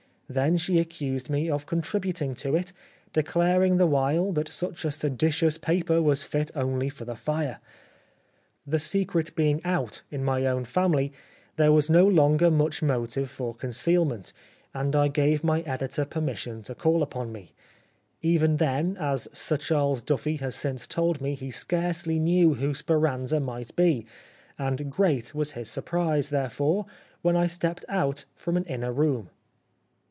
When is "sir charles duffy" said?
19.33-20.37